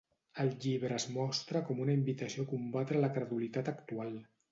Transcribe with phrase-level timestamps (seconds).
[0.43, 4.11] El llibre es mostra com una invitació a combatre la credulitat actual.